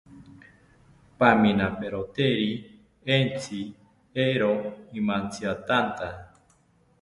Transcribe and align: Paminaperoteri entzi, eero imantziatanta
Paminaperoteri 1.23 2.49
entzi, 3.17 3.61
eero 4.25 4.51
imantziatanta 5.03 6.07